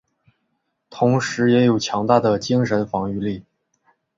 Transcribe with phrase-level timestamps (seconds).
[0.89, 3.43] 同时也有强大的精神防御力。